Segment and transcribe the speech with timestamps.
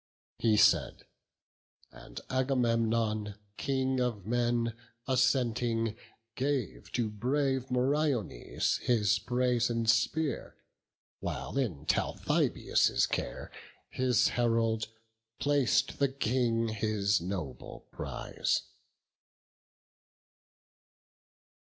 [0.39, 1.05] He said;
[1.91, 4.73] and Agamemnon, King of men,
[5.07, 5.95] Assenting,
[6.33, 10.55] gave to brave Meriones The brazen spear;
[11.19, 13.51] while in Talthybius' care,
[13.91, 14.87] His herald,
[15.39, 18.63] plac'd the King his noble prize.